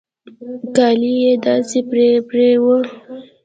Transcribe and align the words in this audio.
کالي 0.75 1.13
يې 1.23 1.33
داسې 1.45 1.79
پرې 1.89 2.09
پرې 2.29 2.49
وو. 2.63 2.77